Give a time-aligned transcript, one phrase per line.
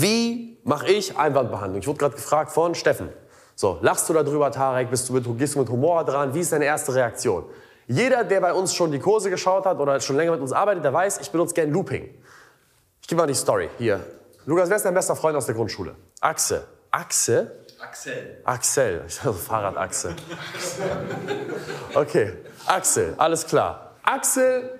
[0.00, 1.80] Wie mache ich Einwandbehandlung?
[1.80, 3.08] Ich wurde gerade gefragt von Steffen.
[3.56, 4.90] So, lachst du darüber, Tarek?
[4.90, 6.32] Bist du mit, gehst du mit Humor dran?
[6.34, 7.44] Wie ist deine erste Reaktion?
[7.88, 10.84] Jeder, der bei uns schon die Kurse geschaut hat oder schon länger mit uns arbeitet,
[10.84, 12.14] der weiß, ich benutze gern Looping.
[13.02, 13.98] Ich gebe mal die Story hier.
[14.46, 15.96] Lukas, wer ist dein bester Freund aus der Grundschule?
[16.20, 16.62] Axel.
[16.92, 17.64] Axel?
[17.80, 18.40] Axel.
[18.44, 19.04] Axel.
[19.08, 20.14] Ich dachte Fahrradachse.
[21.94, 22.34] Okay.
[22.66, 23.96] Axel, alles klar.
[24.04, 24.77] Axel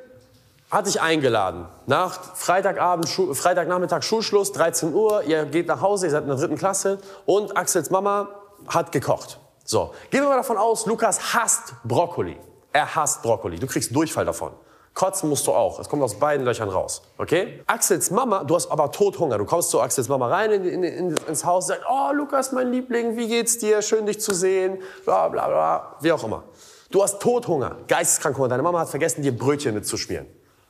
[0.71, 1.67] hat dich eingeladen.
[1.87, 5.23] Nach Freitagabend, Schu Freitagnachmittag Schulschluss, 13 Uhr.
[5.25, 6.99] Ihr geht nach Hause, ihr seid in der dritten Klasse.
[7.27, 8.29] Und Axels Mama
[8.67, 9.39] hat gekocht.
[9.65, 9.93] So.
[10.11, 12.37] Gehen wir mal davon aus, Lukas hasst Brokkoli.
[12.73, 13.59] Er hasst Brokkoli.
[13.59, 14.53] Du kriegst Durchfall davon.
[14.95, 15.79] Kotzen musst du auch.
[15.79, 17.03] Es kommt aus beiden Löchern raus.
[17.19, 17.63] Okay?
[17.67, 19.39] Axels Mama, du hast aber Todhunger.
[19.39, 22.73] Du kommst zu Axels Mama rein in, in, in, ins Haus, sagst, oh Lukas, mein
[22.73, 23.81] Liebling, wie geht's dir?
[23.81, 24.79] Schön dich zu sehen.
[25.05, 25.97] Bla bla bla.
[26.01, 26.43] Wie auch immer.
[26.91, 28.49] Du hast Todhunger, geisteskrank Hunger.
[28.49, 30.27] Deine Mama hat vergessen, dir Brötchen mitzuschmieren.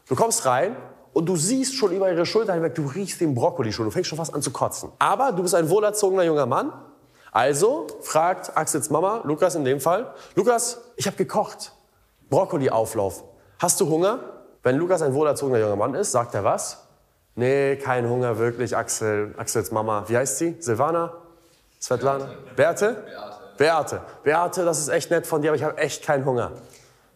[0.09, 0.77] Du kommst rein
[1.13, 3.85] und du siehst schon über ihre Schulter hinweg, du riechst den Brokkoli schon.
[3.85, 4.91] Du fängst schon fast an zu kotzen.
[4.99, 6.73] Aber du bist ein wohlerzogener junger Mann.
[7.31, 11.73] Also fragt Axels Mama, Lukas in dem Fall, Lukas, ich habe gekocht.
[12.31, 13.23] Brokkoli-Auflauf.
[13.59, 14.21] Hast du Hunger?
[14.63, 16.85] Wenn Lukas ein wohlerzogener junger Mann ist, sagt er was?
[17.35, 20.05] Nee, kein Hunger, wirklich, Axel, Axels Mama.
[20.09, 20.57] Wie heißt sie?
[20.59, 21.13] Silvana?
[21.81, 22.31] Svetlana?
[22.57, 23.05] Beate?
[23.05, 23.37] Beate.
[23.57, 24.01] Beate.
[24.25, 26.53] Beate, das ist echt nett von dir, aber ich habe echt keinen Hunger.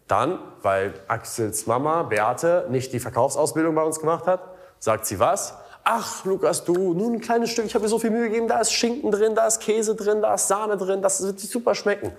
[0.09, 4.41] Dann, weil Axels Mama, Beate, nicht die Verkaufsausbildung bei uns gemacht hat,
[4.79, 5.55] sagt sie was?
[5.85, 8.61] Ach, Lukas, du, nur ein kleines Stück, ich habe mir so viel Mühe gegeben, da
[8.61, 12.13] ist Schinken drin, da ist Käse drin, da ist Sahne drin, das wird super schmecken.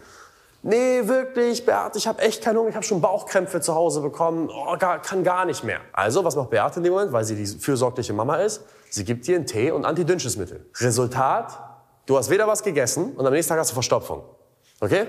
[0.66, 4.50] Nee, wirklich, Beate, ich habe echt keinen Hunger, ich habe schon Bauchkrämpfe zu Hause bekommen,
[4.50, 5.80] oh, gar, kann gar nicht mehr.
[5.92, 8.62] Also, was macht Beate in dem Moment, weil sie die fürsorgliche Mama ist?
[8.90, 10.66] Sie gibt dir einen Tee und Antidünnschissmittel.
[10.80, 11.60] Resultat,
[12.06, 14.24] du hast weder was gegessen und am nächsten Tag hast du Verstopfung.
[14.80, 15.08] Okay?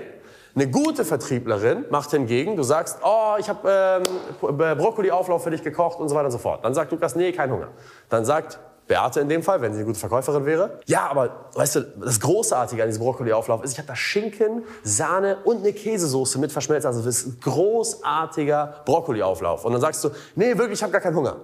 [0.55, 4.03] Eine gute Vertrieblerin macht hingegen, du sagst, oh, ich habe
[4.41, 6.63] ähm, Brokkoli-Auflauf für dich gekocht und so weiter und so fort.
[6.63, 7.67] Dann sagt Lukas, nee, kein Hunger.
[8.07, 10.79] Dann sagt Beate in dem Fall, wenn sie eine gute Verkäuferin wäre.
[10.85, 15.39] Ja, aber weißt du, das Großartige an diesem Brokkoli-Auflauf ist, ich habe da Schinken, Sahne
[15.43, 16.85] und eine Käsesoße mit verschmelzt.
[16.85, 19.65] Also das ist ein großartiger Brokkoli-Auflauf.
[19.65, 21.37] Und dann sagst du, nee, wirklich, ich habe gar keinen Hunger.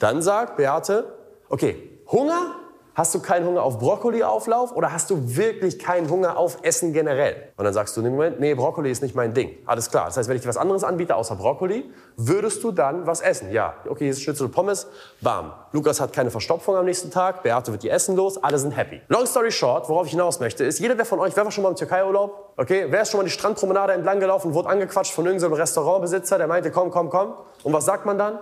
[0.00, 1.14] Dann sagt Beate,
[1.48, 2.56] okay, Hunger
[2.94, 7.36] Hast du keinen Hunger auf Brokkoli-Auflauf oder hast du wirklich keinen Hunger auf Essen generell?
[7.56, 9.56] Und dann sagst du in dem Moment, nee, Brokkoli ist nicht mein Ding.
[9.64, 10.06] Alles klar.
[10.06, 13.52] Das heißt, wenn ich dir was anderes anbiete außer Brokkoli, würdest du dann was essen?
[13.52, 13.74] Ja.
[13.88, 14.88] Okay, hier ist Schnitzel und Pommes.
[15.20, 15.52] Bam.
[15.72, 17.44] Lukas hat keine Verstopfung am nächsten Tag.
[17.44, 18.42] Beate wird die essen los.
[18.42, 19.00] Alle sind happy.
[19.06, 21.62] Long story short, worauf ich hinaus möchte, ist, jeder, der von euch, wer war schon
[21.62, 22.54] mal im Türkei-Urlaub?
[22.56, 26.48] Okay, wer ist schon mal die Strandpromenade entlang gelaufen, wurde angequatscht von irgendeinem Restaurantbesitzer, der
[26.48, 27.34] meinte, komm, komm, komm.
[27.62, 28.40] Und was sagt man dann?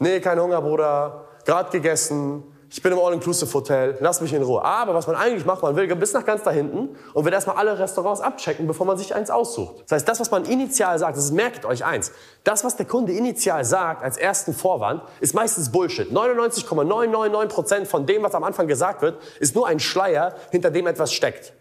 [0.00, 1.24] Nee, kein Hunger, Bruder.
[1.44, 4.62] Gerade gegessen ich bin im All-Inclusive-Hotel, lass mich in Ruhe.
[4.62, 7.56] Aber was man eigentlich macht, man will bis nach ganz da hinten und will erstmal
[7.56, 9.84] alle Restaurants abchecken, bevor man sich eins aussucht.
[9.86, 12.12] Das heißt, das, was man initial sagt, das merkt euch eins,
[12.44, 16.12] das, was der Kunde initial sagt als ersten Vorwand, ist meistens Bullshit.
[16.12, 21.12] 99,999% von dem, was am Anfang gesagt wird, ist nur ein Schleier, hinter dem etwas
[21.12, 21.54] steckt.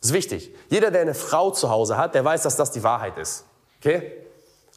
[0.00, 0.54] Das ist wichtig.
[0.68, 3.44] Jeder, der eine Frau zu Hause hat, der weiß, dass das die Wahrheit ist.
[3.78, 4.12] Okay?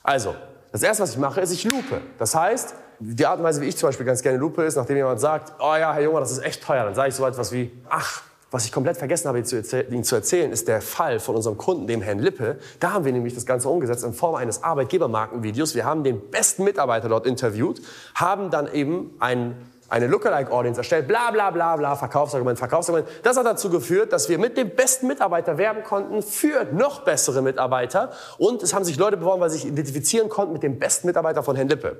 [0.01, 0.35] Also,
[0.71, 2.01] das erste, was ich mache, ist, ich lupe.
[2.17, 4.97] Das heißt, die Art und Weise, wie ich zum Beispiel ganz gerne lupe, ist, nachdem
[4.97, 7.51] jemand sagt, oh ja, Herr Junge, das ist echt teuer, dann sage ich so etwas
[7.51, 8.23] wie, ach,
[8.53, 12.03] was ich komplett vergessen habe, Ihnen zu erzählen, ist der Fall von unserem Kunden, dem
[12.03, 12.59] Herrn Lippe.
[12.79, 15.73] Da haben wir nämlich das Ganze umgesetzt in Form eines Arbeitgebermarkenvideos.
[15.73, 17.81] Wir haben den besten Mitarbeiter dort interviewt,
[18.13, 19.55] haben dann eben ein,
[19.89, 23.09] eine Lookalike-Audience erstellt, bla bla bla bla, Verkaufsargument, Verkaufsargument.
[23.23, 27.41] Das hat dazu geführt, dass wir mit dem besten Mitarbeiter werben konnten für noch bessere
[27.41, 28.11] Mitarbeiter.
[28.37, 31.41] Und es haben sich Leute beworben, weil sie sich identifizieren konnten mit dem besten Mitarbeiter
[31.41, 31.97] von Herrn Lippe.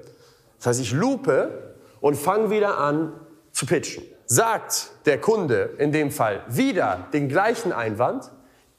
[0.64, 3.12] Das heißt, ich lupe und fange wieder an
[3.52, 4.06] zu pitchen.
[4.26, 8.32] Sagt der Kunde in dem Fall wieder den gleichen Einwand,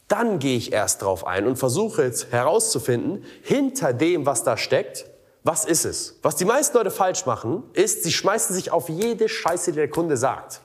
[0.09, 5.05] dann gehe ich erst drauf ein und versuche jetzt herauszufinden, hinter dem, was da steckt,
[5.43, 6.19] was ist es?
[6.23, 9.91] Was die meisten Leute falsch machen, ist, sie schmeißen sich auf jede Scheiße, die der
[9.91, 10.63] Kunde sagt.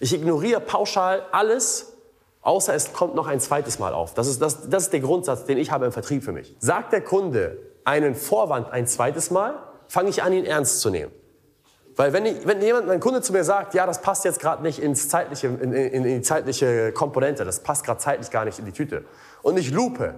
[0.00, 1.94] Ich ignoriere pauschal alles,
[2.42, 4.12] außer es kommt noch ein zweites Mal auf.
[4.12, 6.54] Das ist, das, das ist der Grundsatz, den ich habe im Vertrieb für mich.
[6.58, 9.54] Sagt der Kunde einen Vorwand ein zweites Mal,
[9.88, 11.12] fange ich an, ihn ernst zu nehmen.
[11.96, 14.62] Weil wenn, ich, wenn jemand, mein Kunde zu mir sagt, ja, das passt jetzt gerade
[14.62, 18.60] nicht ins zeitliche, in, in, in die zeitliche Komponente, das passt gerade zeitlich gar nicht
[18.60, 19.04] in die Tüte.
[19.42, 20.14] Und ich lupe.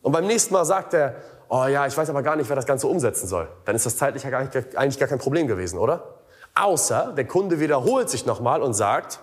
[0.00, 1.16] Und beim nächsten Mal sagt er,
[1.48, 3.48] oh ja, ich weiß aber gar nicht, wer das Ganze umsetzen soll.
[3.64, 6.20] Dann ist das zeitlich eigentlich gar kein Problem gewesen, oder?
[6.54, 9.18] Außer der Kunde wiederholt sich nochmal und sagt,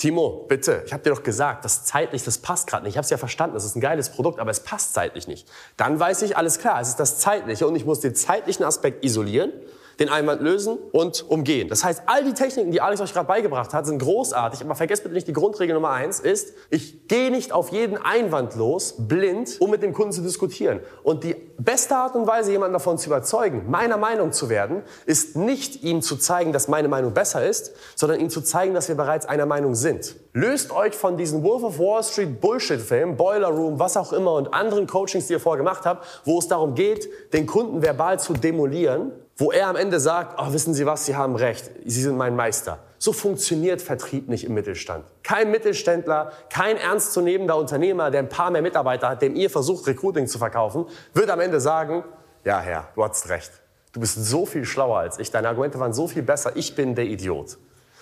[0.00, 2.92] Timo, bitte, ich habe dir doch gesagt, das zeitlich, das passt gerade nicht.
[2.92, 5.46] Ich habe es ja verstanden, das ist ein geiles Produkt, aber es passt zeitlich nicht.
[5.76, 9.04] Dann weiß ich, alles klar, es ist das zeitliche und ich muss den zeitlichen Aspekt
[9.04, 9.52] isolieren,
[10.00, 11.68] den Einwand lösen und umgehen.
[11.68, 15.02] Das heißt, all die Techniken, die Alex euch gerade beigebracht hat, sind großartig, aber vergesst
[15.02, 19.60] bitte nicht, die Grundregel Nummer eins ist, ich gehe nicht auf jeden Einwand los, blind,
[19.60, 20.80] um mit dem Kunden zu diskutieren.
[21.02, 25.36] Und die beste Art und Weise, jemanden davon zu überzeugen, meiner Meinung zu werden, ist
[25.36, 28.94] nicht ihm zu zeigen, dass meine Meinung besser ist, sondern ihm zu zeigen, dass wir
[28.94, 30.16] bereits einer Meinung sind.
[30.32, 34.54] Löst euch von diesen Wolf of Wall Street Bullshit-Filmen, Boiler Room, was auch immer und
[34.54, 38.32] anderen Coachings, die ihr vorher gemacht habt, wo es darum geht, den Kunden verbal zu
[38.32, 42.18] demolieren wo er am Ende sagt, oh, wissen Sie was, Sie haben recht, Sie sind
[42.18, 42.78] mein Meister.
[42.98, 45.06] So funktioniert Vertrieb nicht im Mittelstand.
[45.22, 50.26] Kein Mittelständler, kein ernstzunehmender Unternehmer, der ein paar mehr Mitarbeiter hat, dem ihr versucht, Recruiting
[50.26, 50.84] zu verkaufen,
[51.14, 52.04] wird am Ende sagen,
[52.44, 53.50] ja Herr, du hast recht.
[53.92, 56.94] Du bist so viel schlauer als ich, deine Argumente waren so viel besser, ich bin
[56.94, 57.56] der Idiot.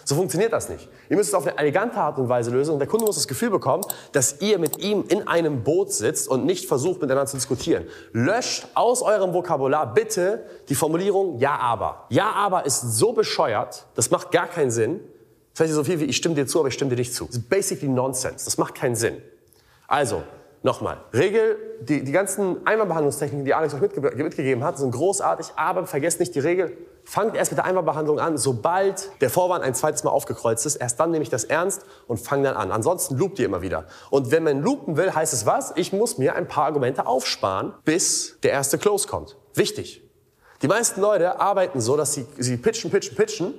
[0.08, 0.88] So funktioniert das nicht.
[1.10, 3.28] Ihr müsst es auf eine elegante Art und Weise lösen und der Kunde muss das
[3.28, 7.36] Gefühl bekommen, dass ihr mit ihm in einem Boot sitzt und nicht versucht, miteinander zu
[7.36, 7.84] diskutieren.
[8.12, 12.06] Löscht aus eurem Vokabular bitte die Formulierung Ja, aber.
[12.08, 15.00] Ja, aber ist so bescheuert, das macht gar keinen Sinn.
[15.52, 17.26] Das heißt so viel wie ich stimme dir zu, aber ich stimme dir nicht zu.
[17.26, 18.46] Das ist basically Nonsense.
[18.46, 19.20] Das macht keinen Sinn.
[19.88, 20.22] Also,
[20.62, 25.86] Nochmal, Regel, die, die ganzen Einmalbehandlungstechniken, die Alex euch mitge mitgegeben hat, sind großartig, aber
[25.86, 30.02] vergesst nicht die Regel, fangt erst mit der Einmalbehandlung an, sobald der Vorwand ein zweites
[30.02, 32.72] Mal aufgekreuzt ist, erst dann nehme ich das ernst und fange dann an.
[32.72, 33.84] Ansonsten loopt ihr immer wieder.
[34.10, 35.72] Und wenn man loopen will, heißt es was?
[35.76, 39.36] Ich muss mir ein paar Argumente aufsparen, bis der erste Close kommt.
[39.54, 40.02] Wichtig.
[40.62, 43.54] Die meisten Leute arbeiten so, dass sie, sie pitchen, pitchen, pitchen,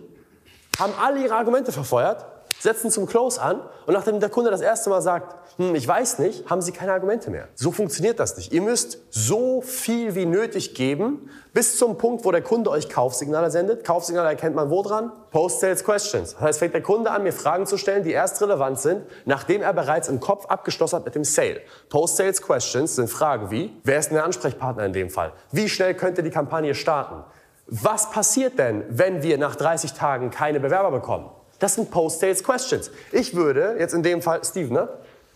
[0.78, 2.26] haben alle ihre Argumente verfeuert
[2.60, 6.20] setzen zum Close an und nachdem der Kunde das erste Mal sagt, hm, ich weiß
[6.20, 7.48] nicht, haben sie keine Argumente mehr.
[7.56, 8.54] So funktioniert das nicht.
[8.54, 13.50] Ihr müsst so viel wie nötig geben, bis zum Punkt, wo der Kunde euch Kaufsignale
[13.50, 13.84] sendet.
[13.84, 15.12] Kaufsignale erkennt man wo dran?
[15.32, 16.34] Post-Sales Questions.
[16.34, 19.62] Das heißt, fängt der Kunde an, mir Fragen zu stellen, die erst relevant sind, nachdem
[19.62, 21.62] er bereits im Kopf abgeschlossen hat mit dem Sale.
[21.90, 25.34] Post-Sales Questions sind Fragen wie, wer ist denn der Ansprechpartner in dem Fall?
[25.52, 27.24] Wie schnell könnte die Kampagne starten?
[27.68, 31.30] Was passiert denn, wenn wir nach 30 Tagen keine Bewerber bekommen?
[31.60, 32.92] Das sind Post-Sales Questions.
[33.12, 34.90] Ich würde, jetzt in dem Fall, Steven, ne?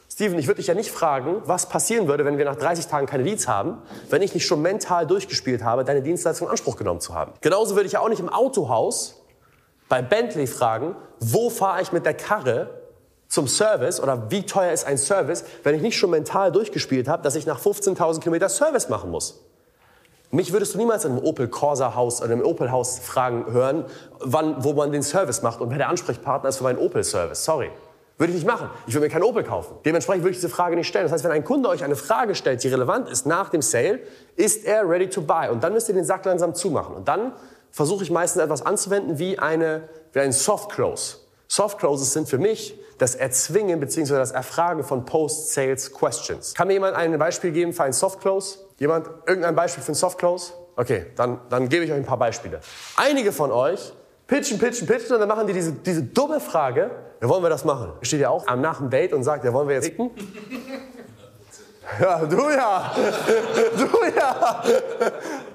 [0.09, 3.07] Steven, ich würde dich ja nicht fragen, was passieren würde, wenn wir nach 30 Tagen
[3.07, 6.99] keine Leads haben, wenn ich nicht schon mental durchgespielt habe, deine Dienstleistung in Anspruch genommen
[6.99, 7.33] zu haben.
[7.41, 9.23] Genauso würde ich ja auch nicht im Autohaus
[9.89, 12.69] bei Bentley fragen, wo fahre ich mit der Karre
[13.27, 17.23] zum Service oder wie teuer ist ein Service, wenn ich nicht schon mental durchgespielt habe,
[17.23, 19.43] dass ich nach 15.000 Kilometer Service machen muss.
[20.33, 23.85] Mich würdest du niemals in einem Opel Corsa Haus oder einem Opel Haus fragen hören,
[24.19, 27.45] wann, wo man den Service macht und wer der Ansprechpartner ist für meinen Opel Service.
[27.45, 27.69] Sorry.
[28.17, 28.67] Würde ich nicht machen.
[28.87, 29.75] Ich würde mir keinen Opel kaufen.
[29.85, 31.05] Dementsprechend würde ich diese Frage nicht stellen.
[31.05, 33.99] Das heißt, wenn ein Kunde euch eine Frage stellt, die relevant ist nach dem Sale,
[34.35, 35.49] ist er ready to buy.
[35.51, 36.95] Und dann müsst ihr den Sack langsam zumachen.
[36.95, 37.33] Und dann
[37.69, 41.17] versuche ich meistens etwas anzuwenden wie, eine, wie ein Soft Close.
[41.53, 44.15] Soft Closes sind für mich das Erzwingen bzw.
[44.15, 46.55] das Erfragen von Post-Sales Questions.
[46.55, 48.57] Kann mir jemand ein Beispiel geben für ein Soft Close?
[48.79, 50.53] Jemand irgendein Beispiel für ein Soft Close?
[50.75, 52.59] Okay, dann, dann gebe ich euch ein paar Beispiele.
[52.95, 53.93] Einige von euch
[54.25, 56.89] pitchen, pitchen, pitchen und dann machen die diese, diese dumme Frage,
[57.21, 57.93] ja, wollen wir das machen?
[58.01, 60.09] Steht ja auch am nach dem Date und sagt, ja, wollen wir jetzt ficken?
[61.99, 62.95] Ja, du ja.
[63.77, 64.63] Du ja.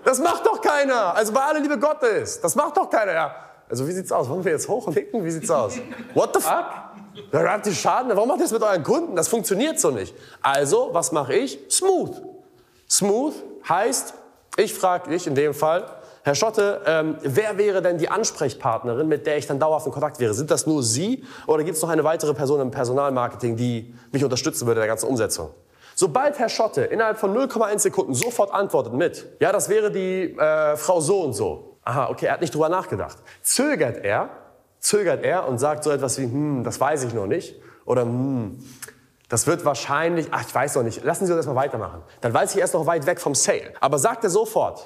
[0.05, 1.17] Das macht doch keiner.
[1.17, 2.41] Also bei aller Liebe Gottes.
[2.41, 3.13] Das macht doch keiner.
[3.13, 3.35] Ja.
[3.69, 4.29] Also wie sieht's aus?
[4.29, 5.25] Wollen wir jetzt hoch und ficken?
[5.25, 5.79] Wie sieht's aus?
[6.15, 6.67] What the fuck?
[7.31, 8.11] Da habt ihr Schaden.
[8.15, 9.17] Warum macht ihr das mit euren Kunden?
[9.17, 10.15] Das funktioniert so nicht.
[10.41, 11.59] Also, was mache ich?
[11.71, 12.23] Smooth.
[12.89, 13.35] Smooth
[13.69, 14.15] heißt,
[14.57, 15.85] ich frage dich in dem Fall,
[16.23, 20.21] Herr Schotte, ähm, wer wäre denn die Ansprechpartnerin, mit der ich dann dauerhaft in Kontakt
[20.21, 20.35] wäre?
[20.35, 24.25] Sind das nur Sie oder gibt es noch eine weitere Person im Personalmarketing, die mich
[24.25, 25.51] unterstützen würde in der ganzen Umsetzung?
[25.95, 30.77] Sobald Herr Schotte innerhalb von 0,1 Sekunden sofort antwortet mit, ja, das wäre die äh,
[30.77, 31.68] Frau so und so.
[31.89, 33.17] Aha, okay, er hat nicht drüber nachgedacht.
[33.41, 34.29] Zögert er,
[34.79, 37.55] zögert er und sagt so etwas wie, hm, das weiß ich noch nicht.
[37.87, 38.63] Oder, hm,
[39.31, 42.03] das wird wahrscheinlich, ach, ich weiß noch nicht, lassen Sie uns erstmal weitermachen.
[42.21, 43.73] Dann weiß ich erst noch weit weg vom Sale.
[43.81, 44.85] Aber sagt er sofort,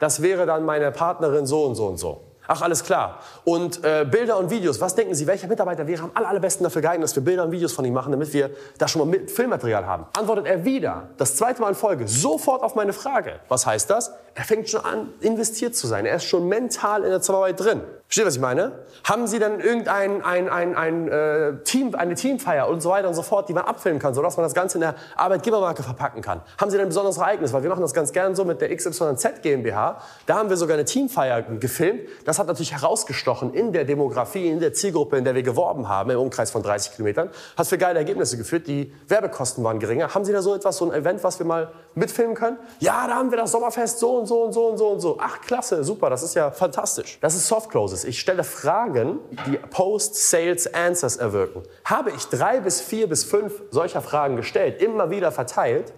[0.00, 2.30] das wäre dann meine Partnerin so und so und so.
[2.52, 3.20] Ach, alles klar.
[3.44, 6.82] Und äh, Bilder und Videos, was denken Sie, welcher Mitarbeiter wäre am aller, allerbesten dafür
[6.82, 9.86] geeignet, dass wir Bilder und Videos von ihm machen, damit wir da schon mal Filmmaterial
[9.86, 10.06] haben?
[10.18, 13.38] Antwortet er wieder, das zweite Mal in Folge, sofort auf meine Frage.
[13.46, 14.12] Was heißt das?
[14.34, 16.06] Er fängt schon an, investiert zu sein.
[16.06, 17.82] Er ist schon mental in der Zusammenarbeit drin.
[18.10, 18.72] Versteht, was ich meine?
[19.04, 23.14] Haben Sie dann irgendein ein, ein, ein, äh, Team, eine Teamfeier und so weiter und
[23.14, 26.40] so fort, die man abfilmen kann, sodass man das Ganze in der Arbeitgebermarke verpacken kann?
[26.58, 27.52] Haben Sie denn ein besonderes Ereignis?
[27.52, 30.00] Weil wir machen das ganz gern so mit der XYZ GmbH.
[30.26, 32.00] Da haben wir sogar eine Teamfeier gefilmt.
[32.24, 36.10] Das hat natürlich herausgestochen in der Demografie, in der Zielgruppe, in der wir geworben haben,
[36.10, 37.30] im Umkreis von 30 Kilometern.
[37.56, 38.66] Hat für geile Ergebnisse geführt.
[38.66, 40.12] Die Werbekosten waren geringer.
[40.14, 42.58] Haben Sie da so etwas, so ein Event, was wir mal mitfilmen können?
[42.80, 45.18] Ja, da haben wir das Sommerfest so und so und so und so und so.
[45.20, 47.18] Ach, klasse, super, das ist ja fantastisch.
[47.20, 48.04] Das ist Soft Closes.
[48.04, 51.62] Ich stelle Fragen, die Post-Sales Answers erwirken.
[51.84, 55.92] Habe ich drei bis vier bis fünf solcher Fragen gestellt, immer wieder verteilt,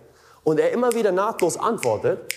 [0.45, 2.33] und er immer wieder nahtlos antwortet,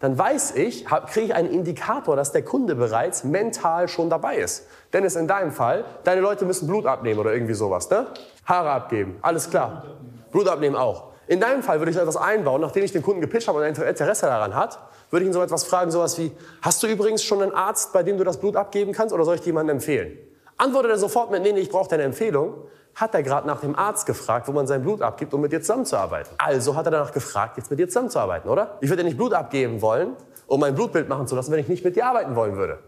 [0.00, 4.66] dann weiß ich, kriege ich einen Indikator, dass der Kunde bereits mental schon dabei ist.
[4.94, 8.06] Dennis, in deinem Fall, deine Leute müssen Blut abnehmen oder irgendwie sowas, ne?
[8.46, 9.84] Haare abgeben, alles klar.
[10.30, 11.09] Blut abnehmen auch.
[11.30, 13.88] In deinem Fall würde ich etwas einbauen, nachdem ich den Kunden gepitcht habe und er
[13.88, 17.40] Interesse daran hat, würde ich ihn so etwas fragen, sowas wie, hast du übrigens schon
[17.40, 20.18] einen Arzt, bei dem du das Blut abgeben kannst oder soll ich dir jemanden empfehlen?
[20.56, 22.54] Antwortet er sofort mit, nee, nee ich brauche deine Empfehlung,
[22.96, 25.60] hat er gerade nach dem Arzt gefragt, wo man sein Blut abgibt, um mit dir
[25.60, 26.32] zusammenzuarbeiten.
[26.36, 28.78] Also hat er danach gefragt, jetzt mit dir zusammenzuarbeiten, oder?
[28.80, 30.16] Ich würde ja nicht Blut abgeben wollen,
[30.48, 32.80] um mein Blutbild machen zu lassen, wenn ich nicht mit dir arbeiten wollen würde.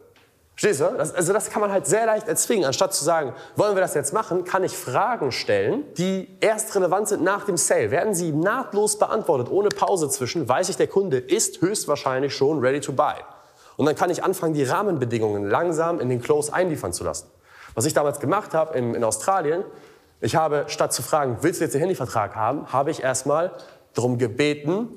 [0.54, 0.96] Verstehst du?
[0.96, 2.66] Das, also das kann man halt sehr leicht erzwingen.
[2.66, 7.08] Anstatt zu sagen, wollen wir das jetzt machen, kann ich Fragen stellen, die erst relevant
[7.08, 7.90] sind nach dem Sale.
[7.90, 12.80] Werden sie nahtlos beantwortet, ohne Pause zwischen, weiß ich, der Kunde ist höchstwahrscheinlich schon ready
[12.80, 13.14] to buy.
[13.76, 17.28] Und dann kann ich anfangen, die Rahmenbedingungen langsam in den Close einliefern zu lassen.
[17.74, 19.64] Was ich damals gemacht habe in, in Australien,
[20.20, 23.52] ich habe statt zu fragen, willst du jetzt den Handyvertrag haben, habe ich erstmal
[23.94, 24.88] darum gebeten,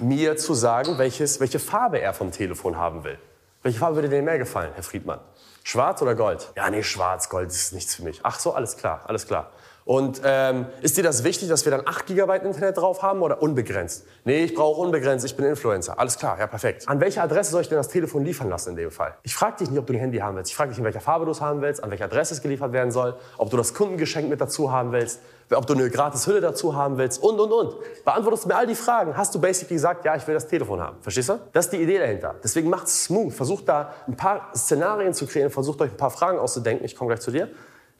[0.00, 3.18] mir zu sagen, welches, welche Farbe er vom Telefon haben will.
[3.64, 5.20] Welche Farbe würde dir mehr gefallen, Herr Friedmann?
[5.62, 6.52] Schwarz oder Gold?
[6.54, 8.20] Ja, nee, schwarz, Gold ist nichts für mich.
[8.22, 9.52] Ach so, alles klar, alles klar.
[9.84, 13.42] Und ähm, ist dir das wichtig, dass wir dann 8 GB Internet drauf haben oder
[13.42, 14.06] unbegrenzt?
[14.24, 15.98] Nee, ich brauche unbegrenzt, ich bin Influencer.
[15.98, 16.88] Alles klar, ja perfekt.
[16.88, 19.14] An welche Adresse soll ich denn das Telefon liefern lassen in dem Fall?
[19.24, 20.50] Ich frage dich nicht, ob du ein Handy haben willst.
[20.50, 22.72] Ich frage dich, in welcher Farbe du es haben willst, an welcher Adresse es geliefert
[22.72, 25.20] werden soll, ob du das Kundengeschenk mit dazu haben willst,
[25.52, 27.74] ob du eine gratis Hülle dazu haben willst und, und, und.
[28.06, 30.80] Beantwortest du mir all die Fragen, hast du basically gesagt, ja, ich will das Telefon
[30.80, 30.96] haben.
[31.02, 31.38] Verstehst du?
[31.52, 32.36] Das ist die Idee dahinter.
[32.42, 33.34] Deswegen macht es smooth.
[33.34, 37.08] Versucht da ein paar Szenarien zu kreieren, versucht euch ein paar Fragen auszudenken, ich komme
[37.08, 37.50] gleich zu dir,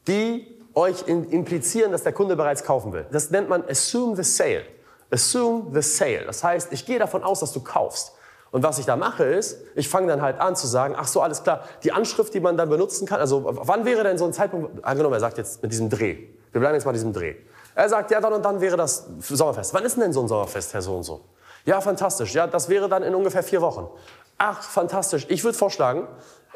[0.08, 3.06] die euch implizieren, dass der Kunde bereits kaufen will.
[3.10, 4.64] Das nennt man Assume the Sale.
[5.10, 6.24] Assume the Sale.
[6.26, 8.12] Das heißt, ich gehe davon aus, dass du kaufst.
[8.50, 11.20] Und was ich da mache ist, ich fange dann halt an zu sagen, ach so,
[11.20, 14.32] alles klar, die Anschrift, die man dann benutzen kann, also wann wäre denn so ein
[14.32, 17.34] Zeitpunkt, angenommen, er sagt jetzt mit diesem Dreh, wir bleiben jetzt mal diesem Dreh.
[17.74, 19.74] Er sagt, ja, dann und dann wäre das Sommerfest.
[19.74, 21.22] Wann ist denn so ein Sommerfest, Herr so und so?
[21.64, 22.32] Ja, fantastisch.
[22.34, 23.88] Ja, das wäre dann in ungefähr vier Wochen.
[24.38, 25.26] Ach, fantastisch.
[25.28, 26.06] Ich würde vorschlagen,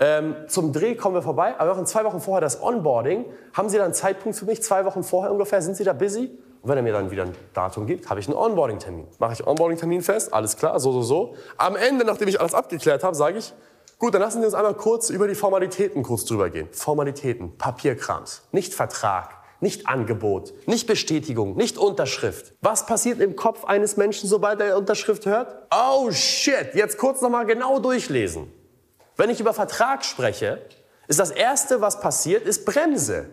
[0.00, 3.24] ähm, zum Dreh kommen wir vorbei, aber wir machen zwei Wochen vorher das Onboarding.
[3.52, 4.62] Haben Sie da einen Zeitpunkt für mich?
[4.62, 5.60] Zwei Wochen vorher ungefähr?
[5.60, 6.30] Sind Sie da busy?
[6.62, 9.06] Und wenn er mir dann wieder ein Datum gibt, habe ich einen Onboarding-Termin.
[9.18, 11.34] Mache ich Onboarding-Termin fest, alles klar, so, so, so.
[11.56, 13.52] Am Ende, nachdem ich alles abgeklärt habe, sage ich,
[13.98, 16.68] gut, dann lassen Sie uns einmal kurz über die Formalitäten kurz drüber gehen.
[16.72, 22.54] Formalitäten, Papierkrams, nicht Vertrag, nicht Angebot, nicht Bestätigung, nicht Unterschrift.
[22.60, 25.56] Was passiert im Kopf eines Menschen, sobald er Unterschrift hört?
[25.72, 28.52] Oh shit, jetzt kurz nochmal genau durchlesen.
[29.18, 30.62] Wenn ich über Vertrag spreche,
[31.08, 33.26] ist das Erste, was passiert, ist Bremse.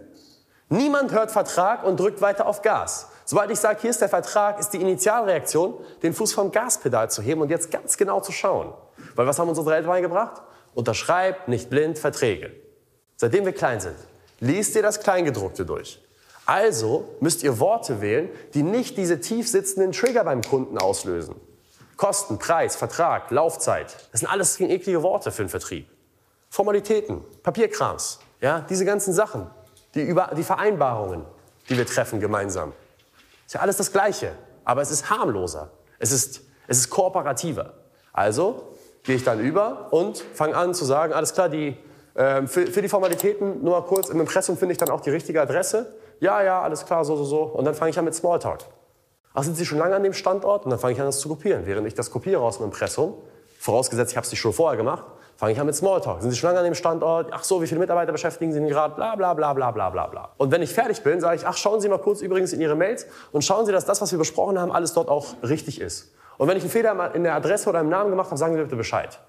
[0.68, 3.10] Niemand hört Vertrag und drückt weiter auf Gas.
[3.24, 7.22] Sobald ich sage, hier ist der Vertrag, ist die Initialreaktion, den Fuß vom Gaspedal zu
[7.22, 8.74] heben und jetzt ganz genau zu schauen.
[9.14, 10.42] Weil was haben uns unsere Eltern beigebracht?
[10.74, 12.52] Unterschreibt nicht blind Verträge.
[13.16, 13.96] Seitdem wir klein sind,
[14.40, 16.04] liest ihr das Kleingedruckte durch.
[16.48, 21.36] Also müsst ihr Worte wählen, die nicht diese tief sitzenden Trigger beim Kunden auslösen.
[21.98, 23.96] Kosten, Preis, Vertrag, Laufzeit.
[24.12, 25.90] Das sind alles eklige Worte für den Vertrieb.
[26.50, 29.50] Formalitäten, Papierkrams, ja, diese ganzen Sachen,
[29.94, 31.26] die, über, die Vereinbarungen,
[31.70, 32.74] die wir treffen gemeinsam.
[33.46, 34.34] Ist ja alles das Gleiche,
[34.64, 35.72] aber es ist harmloser.
[36.00, 37.74] Es ist, es ist kooperativer.
[38.14, 41.78] Also gehe ich dann über und fange an zu sagen, alles klar, die,
[42.16, 45.12] äh, für, für die Formalitäten nur mal kurz, im Impressum finde ich dann auch die
[45.12, 45.96] richtige Adresse.
[46.20, 47.44] Ja, ja, alles klar, so, so, so.
[47.44, 48.60] Und dann fange ich an mit Smalltalk.
[49.36, 50.64] Ach, sind Sie schon lange an dem Standort?
[50.64, 51.66] Und dann fange ich an, das zu kopieren.
[51.66, 53.16] Während ich das kopiere aus dem Impressum,
[53.60, 55.04] vorausgesetzt, ich habe es nicht schon vorher gemacht,
[55.36, 56.22] fange ich an mit Smalltalk.
[56.22, 57.32] Sind Sie schon lange an dem Standort?
[57.34, 58.96] Ach so, wie viele Mitarbeiter beschäftigen Sie gerade?
[58.96, 60.30] Bla, bla, bla, bla, bla, bla, bla.
[60.38, 62.76] Und wenn ich fertig bin, sage ich, ach, schauen Sie mal kurz übrigens in Ihre
[62.76, 66.14] Mails und schauen Sie, dass das, was wir besprochen haben, alles dort auch richtig ist.
[66.38, 68.62] Und wenn ich einen Fehler in der Adresse oder im Namen gemacht habe, sagen Sie
[68.62, 69.20] bitte Bescheid.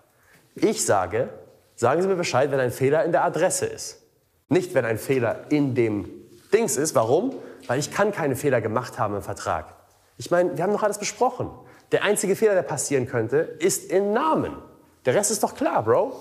[0.54, 1.30] Ich sage,
[1.74, 4.02] sagen Sie mir Bescheid, wenn ein Fehler in der Adresse ist.
[4.48, 6.08] Nicht, wenn ein Fehler in dem
[6.52, 6.94] Dings ist.
[6.94, 7.34] Warum?
[7.66, 9.75] Weil ich kann keine Fehler gemacht haben im Vertrag.
[10.16, 11.50] Ich meine, wir haben doch alles besprochen.
[11.92, 14.56] Der einzige Fehler, der passieren könnte, ist in Namen.
[15.04, 16.12] Der Rest ist doch klar, Bro.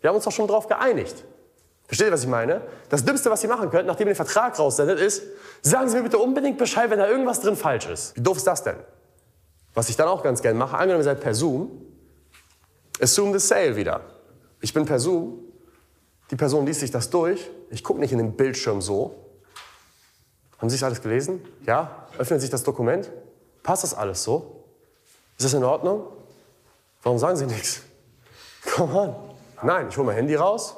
[0.00, 1.24] Wir haben uns doch schon drauf geeinigt.
[1.86, 2.60] Versteht ihr, was ich meine?
[2.90, 5.22] Das Dümmste, was ihr machen könnt, nachdem ihr den Vertrag raussendet, ist,
[5.62, 8.14] sagen Sie mir bitte unbedingt Bescheid, wenn da irgendwas drin falsch ist.
[8.14, 8.76] Wie doof ist das denn?
[9.74, 11.70] Was ich dann auch ganz gerne mache, angenommen, ihr seid per Zoom,
[13.00, 14.02] assume the sale wieder.
[14.60, 15.38] Ich bin per Zoom,
[16.30, 19.14] die Person liest sich das durch, ich gucke nicht in den Bildschirm so.
[20.58, 21.40] Haben Sie das alles gelesen?
[21.64, 22.08] Ja?
[22.18, 23.10] Öffnet sich das Dokument?
[23.68, 24.64] Passt das alles so?
[25.36, 26.06] Ist das in Ordnung?
[27.02, 27.82] Warum sagen Sie nichts?
[28.64, 29.14] Komm an.
[29.62, 30.74] Nein, ich hole mein Handy raus,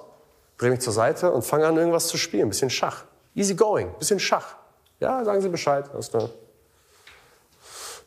[0.58, 2.46] drehe mich zur Seite und fange an, irgendwas zu spielen.
[2.46, 3.04] Ein bisschen Schach.
[3.32, 4.56] Easy going, bisschen Schach.
[4.98, 5.88] Ja, sagen Sie Bescheid.
[5.92, 6.30] Alles klar.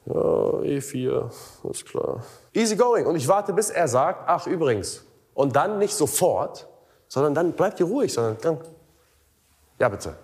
[0.06, 1.32] Ja, E4,
[1.64, 2.22] alles klar.
[2.52, 3.06] Easy going.
[3.06, 5.06] Und ich warte, bis er sagt, ach übrigens.
[5.34, 6.68] Und dann nicht sofort,
[7.08, 8.58] sondern dann bleibt ihr ruhig, sondern dann,
[9.80, 10.18] ja bitte.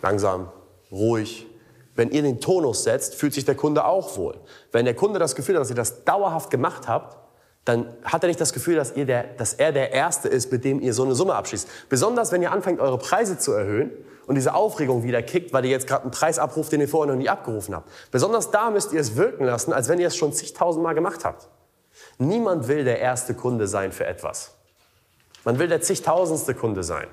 [0.00, 0.52] Langsam,
[0.92, 1.48] ruhig,
[1.96, 4.36] wenn ihr den Tonus setzt, fühlt sich der Kunde auch wohl.
[4.72, 7.16] Wenn der Kunde das Gefühl hat, dass ihr das dauerhaft gemacht habt,
[7.64, 10.64] dann hat er nicht das Gefühl, dass, ihr der, dass er der Erste ist, mit
[10.64, 11.68] dem ihr so eine Summe abschließt.
[11.88, 13.90] Besonders, wenn ihr anfängt, eure Preise zu erhöhen
[14.26, 17.14] und diese Aufregung wieder kickt, weil ihr jetzt gerade einen Preis abruft, den ihr vorher
[17.14, 17.88] noch nie abgerufen habt.
[18.10, 21.48] Besonders da müsst ihr es wirken lassen, als wenn ihr es schon zigtausendmal gemacht habt.
[22.18, 24.54] Niemand will der erste Kunde sein für etwas.
[25.44, 27.06] Man will der zigtausendste Kunde sein.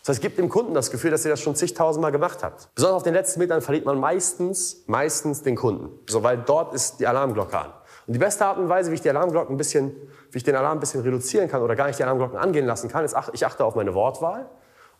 [0.00, 2.74] Das heißt, gibt dem Kunden das Gefühl, dass ihr das schon zigtausendmal gemacht habt.
[2.74, 5.90] Besonders auf den letzten Metern verliert man meistens, meistens den Kunden.
[6.08, 7.72] So, weil dort ist die Alarmglocke an.
[8.06, 9.94] Und die beste Art und Weise, wie ich die Alarmglocken ein bisschen,
[10.30, 12.88] wie ich den Alarm ein bisschen reduzieren kann oder gar nicht die Alarmglocken angehen lassen
[12.88, 14.48] kann, ist, ich achte auf meine Wortwahl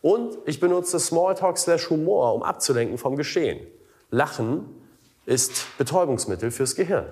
[0.01, 3.65] und ich benutze Smalltalk slash Humor, um abzulenken vom Geschehen.
[4.11, 4.65] Lachen
[5.25, 7.05] ist Betäubungsmittel fürs Gehirn.